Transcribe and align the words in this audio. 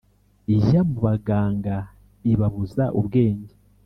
Ijya 0.55 0.81
mu 0.87 0.97
baganga 1.05 1.75
ibabuza 2.31 2.83
ubwenge 2.99 3.53